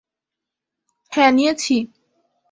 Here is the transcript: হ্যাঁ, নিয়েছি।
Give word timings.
হ্যাঁ, 1.11 1.31
নিয়েছি। 1.31 1.75